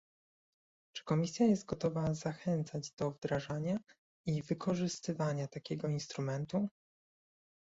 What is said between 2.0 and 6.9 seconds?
zachęcać do wdrażania i wykorzystywania takiego instrumentu?